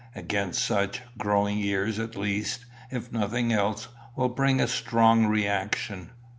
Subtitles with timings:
[0.15, 6.09] Against such, growing years at least, if nothing else, will bring a strong reaction.